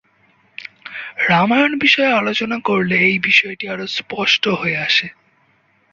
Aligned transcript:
রামায়ণ 1.29 1.73
বিষয়ে 1.79 2.11
আলোচনা 2.11 2.57
করলে 2.59 2.95
এই 2.99 3.19
বিষয়টি 3.19 3.65
আরো 3.69 3.85
স্পষ্ট 3.87 4.43
হয়ে 4.47 4.77
আসে। 4.77 5.07